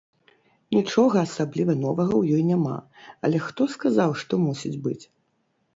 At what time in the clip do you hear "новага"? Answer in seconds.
1.83-2.13